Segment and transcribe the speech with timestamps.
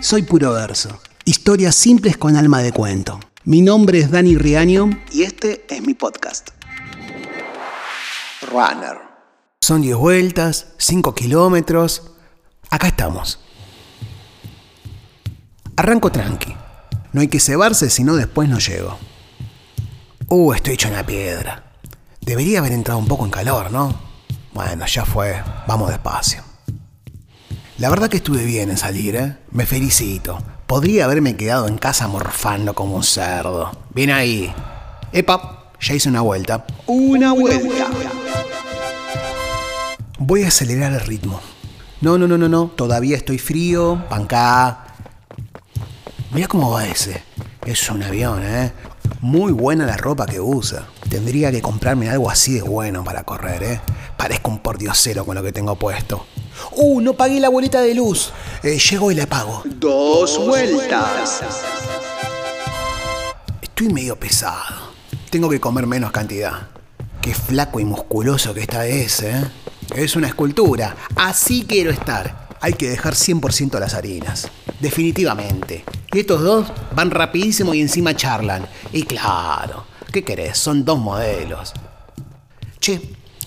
[0.00, 1.00] Soy puro verso.
[1.24, 3.18] Historias simples con alma de cuento.
[3.44, 6.50] Mi nombre es Dani Riaño y este es mi podcast.
[8.42, 8.98] Runner.
[9.60, 12.12] Son 10 vueltas, 5 kilómetros.
[12.70, 13.40] Acá estamos.
[15.76, 16.54] Arranco tranqui.
[17.12, 18.98] No hay que cebarse si no después no llego.
[20.28, 21.72] Uh, estoy hecho una piedra.
[22.20, 23.98] Debería haber entrado un poco en calor, ¿no?
[24.52, 25.42] Bueno, ya fue.
[25.66, 26.45] Vamos despacio.
[27.78, 29.36] La verdad que estuve bien en salir, ¿eh?
[29.50, 30.38] Me felicito.
[30.66, 33.70] Podría haberme quedado en casa morfando como un cerdo.
[33.94, 34.50] Bien ahí.
[35.12, 36.64] Epa, ya hice una vuelta.
[36.86, 37.88] Una vuelta.
[40.18, 41.38] Voy a acelerar el ritmo.
[42.00, 42.68] No, no, no, no, no.
[42.68, 44.02] Todavía estoy frío.
[44.08, 44.86] Pancá.
[46.32, 47.22] Mira cómo va ese.
[47.66, 48.72] Es un avión, ¿eh?
[49.20, 50.86] Muy buena la ropa que usa.
[51.10, 53.80] Tendría que comprarme algo así de bueno para correr, ¿eh?
[54.16, 56.24] Parezco un pordiosero con lo que tengo puesto.
[56.72, 57.00] ¡Uh!
[57.00, 58.32] No pagué la boleta de luz.
[58.62, 59.62] Eh, llego y la pago.
[59.64, 61.42] Dos vueltas.
[63.62, 64.92] Estoy medio pesado.
[65.30, 66.68] Tengo que comer menos cantidad.
[67.20, 69.44] Qué flaco y musculoso que está ese, ¿eh?
[69.94, 70.96] Es una escultura.
[71.16, 72.48] Así quiero estar.
[72.60, 74.48] Hay que dejar 100% las harinas.
[74.80, 75.84] Definitivamente.
[76.12, 78.66] Y estos dos van rapidísimo y encima charlan.
[78.92, 80.58] Y claro, ¿qué querés?
[80.58, 81.72] Son dos modelos.
[82.80, 83.00] Che,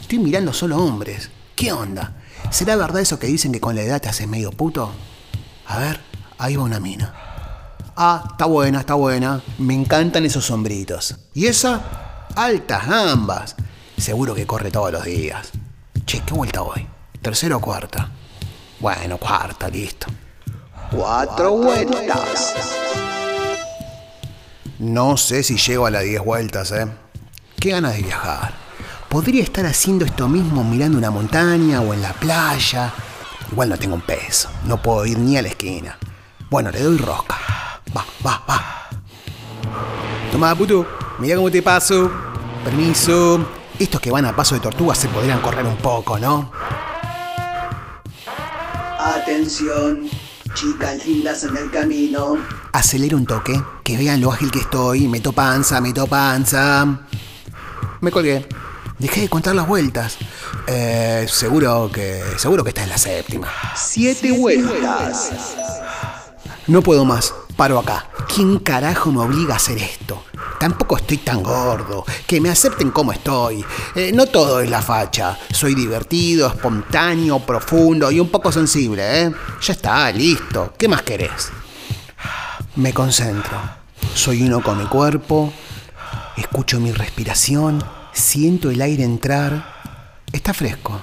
[0.00, 1.30] estoy mirando solo hombres.
[1.54, 2.16] ¿Qué onda?
[2.50, 4.90] ¿Será verdad eso que dicen que con la edad te haces medio puto?
[5.66, 6.00] A ver,
[6.38, 7.14] ahí va una mina.
[7.96, 9.42] Ah, está buena, está buena.
[9.58, 11.16] Me encantan esos sombritos.
[11.34, 12.26] ¿Y esa?
[12.34, 13.56] Altas ambas.
[13.96, 15.50] Seguro que corre todos los días.
[16.04, 16.86] Che, ¿qué vuelta voy?
[17.22, 18.10] ¿Tercera o cuarta?
[18.80, 20.06] Bueno, cuarta, listo.
[20.90, 22.54] Cuatro vueltas.
[24.78, 26.86] No sé si llego a las 10 vueltas, ¿eh?
[27.58, 28.65] Qué ganas de viajar.
[29.08, 32.92] Podría estar haciendo esto mismo mirando una montaña o en la playa.
[33.50, 34.48] Igual no tengo un peso.
[34.64, 35.96] No puedo ir ni a la esquina.
[36.50, 37.36] Bueno, le doy rosca.
[37.96, 38.88] Va, va, va.
[40.30, 40.86] Toma, puto.
[41.18, 42.10] Mira cómo te paso.
[42.64, 43.48] Permiso.
[43.78, 46.50] Estos que van a paso de tortuga se podrían correr un poco, ¿no?
[48.98, 50.08] Atención,
[50.54, 52.36] chicas lindas en el camino.
[52.72, 55.08] Acelero un toque, que vean lo ágil que estoy.
[55.08, 56.86] Meto panza, meto panza.
[58.00, 58.46] Me colgué.
[58.98, 60.16] Dejé de contar las vueltas.
[60.66, 62.22] Eh, seguro que.
[62.38, 63.48] Seguro que esta es la séptima.
[63.74, 65.30] Siete vueltas.
[66.66, 67.34] No puedo más.
[67.56, 68.06] Paro acá.
[68.34, 70.24] ¿Quién carajo me obliga a hacer esto?
[70.58, 72.04] Tampoco estoy tan gordo.
[72.26, 73.64] Que me acepten como estoy.
[73.94, 75.38] Eh, no todo es la facha.
[75.52, 79.32] Soy divertido, espontáneo, profundo y un poco sensible, ¿eh?
[79.60, 80.72] Ya está, listo.
[80.78, 81.50] ¿Qué más querés?
[82.76, 83.58] Me concentro.
[84.14, 85.52] Soy uno con mi cuerpo.
[86.36, 87.82] Escucho mi respiración.
[88.16, 89.62] Siento el aire entrar.
[90.32, 91.02] Está fresco.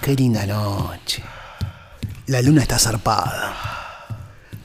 [0.00, 1.24] Qué linda noche.
[2.28, 3.52] La luna está zarpada.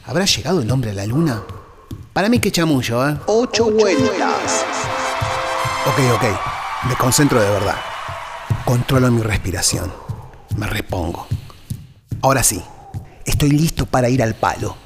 [0.05, 1.41] ¿Habrá llegado el hombre a la luna?
[2.13, 3.17] Para mí que chamullo, ¿eh?
[3.25, 4.63] Ocho vueltas.
[5.87, 6.87] Ok, ok.
[6.87, 7.77] Me concentro de verdad.
[8.63, 9.91] Controlo mi respiración.
[10.55, 11.27] Me repongo.
[12.21, 12.63] Ahora sí.
[13.25, 14.77] Estoy listo para ir al palo.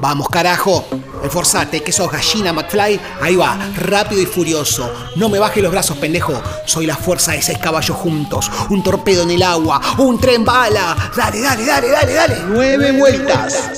[0.00, 0.84] Vamos, carajo.
[1.22, 3.00] Esforzate, que sos gallina, McFly.
[3.20, 4.92] Ahí va, rápido y furioso.
[5.16, 6.40] No me bajes los brazos, pendejo.
[6.66, 8.50] Soy la fuerza de seis caballos juntos.
[8.70, 9.80] Un torpedo en el agua.
[9.98, 10.96] Un tren bala.
[11.16, 12.36] Dale, dale, dale, dale, dale.
[12.48, 13.70] Nueve vueltas.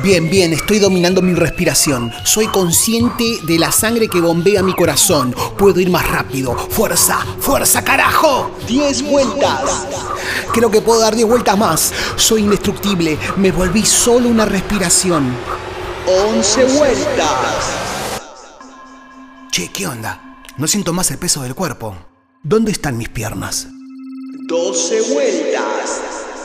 [0.00, 2.10] Bien, bien, estoy dominando mi respiración.
[2.24, 5.34] Soy consciente de la sangre que bombea mi corazón.
[5.58, 6.56] Puedo ir más rápido.
[6.56, 8.50] Fuerza, fuerza, carajo.
[8.66, 9.86] Diez vueltas.
[10.52, 11.92] Creo que puedo dar 10 vueltas más.
[12.16, 13.18] Soy indestructible.
[13.36, 15.36] Me volví solo una respiración.
[16.06, 17.76] Once vueltas.
[19.50, 20.38] Che, ¿qué onda?
[20.56, 21.94] No siento más el peso del cuerpo.
[22.42, 23.68] ¿Dónde están mis piernas?
[24.48, 26.00] Doce vueltas.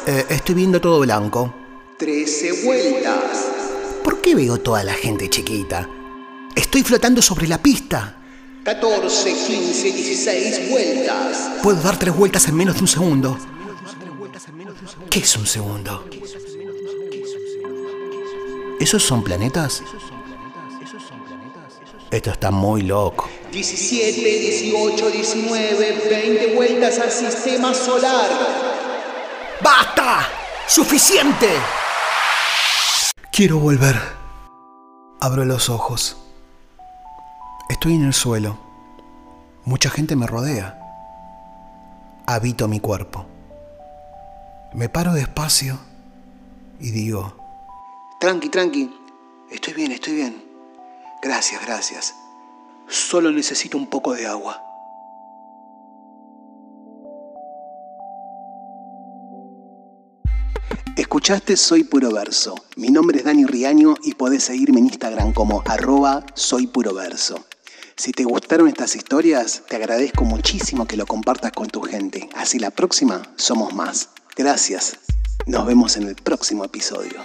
[0.06, 1.54] Eh, estoy viendo todo blanco.
[1.98, 3.48] Trece vueltas.
[4.04, 5.90] ¿Por qué veo toda la gente chiquita?
[6.56, 8.18] Estoy flotando sobre la pista.
[8.64, 11.50] 14, 15, 16 vueltas.
[11.64, 13.36] Puedo dar tres vueltas en menos de un segundo.
[15.10, 16.08] ¿Qué es un segundo?
[18.80, 19.82] ¿Esos son planetas?
[22.12, 23.28] Esto está muy loco.
[23.52, 28.30] 17, 18, 19, 20 vueltas al sistema solar.
[29.64, 30.30] ¡Basta!
[30.68, 31.50] ¡Suficiente!
[33.38, 33.96] Quiero volver.
[35.22, 36.18] Abro los ojos.
[37.70, 38.58] Estoy en el suelo.
[39.64, 40.82] Mucha gente me rodea.
[42.26, 43.28] Habito mi cuerpo.
[44.74, 45.78] Me paro despacio
[46.80, 47.36] y digo,
[48.20, 48.92] tranqui, tranqui,
[49.52, 50.44] estoy bien, estoy bien.
[51.22, 52.16] Gracias, gracias.
[52.88, 54.67] Solo necesito un poco de agua.
[61.18, 62.54] Escuchaste Soy Puro Verso.
[62.76, 67.44] Mi nombre es Dani Riaño y podés seguirme en Instagram como arroba Soy Puro Verso.
[67.96, 72.30] Si te gustaron estas historias, te agradezco muchísimo que lo compartas con tu gente.
[72.36, 74.10] Así la próxima somos más.
[74.36, 75.00] Gracias.
[75.48, 77.20] Nos vemos en el próximo episodio.